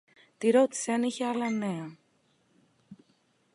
Την 0.37 0.51
ρώτησε 0.51 0.91
αν 0.91 1.03
είχε 1.03 1.25
άλλα 1.25 1.49
νέα. 1.49 1.97